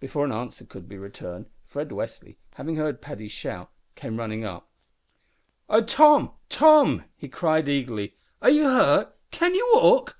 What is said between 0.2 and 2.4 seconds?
an answer could be returned, Fred Westly,